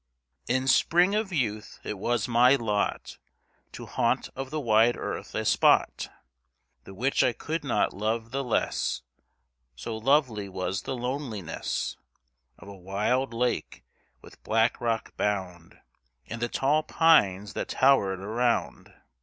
[0.47, 3.19] In spring of youth it was my lot
[3.73, 6.09] To haunt of the wide world a spot
[6.85, 9.03] The which I could not love the less
[9.75, 11.97] So lovely was the loneliness
[12.57, 13.83] Of a wild lake,
[14.23, 15.79] with black rock bound,
[16.25, 18.91] And the tall pines that towered around.